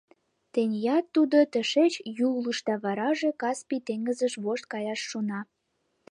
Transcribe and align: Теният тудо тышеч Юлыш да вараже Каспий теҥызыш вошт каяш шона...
Теният 0.53 1.05
тудо 1.15 1.37
тышеч 1.51 1.93
Юлыш 2.27 2.59
да 2.67 2.75
вараже 2.83 3.29
Каспий 3.41 3.81
теҥызыш 3.87 4.33
вошт 4.43 4.65
каяш 4.71 5.01
шона... 5.09 5.39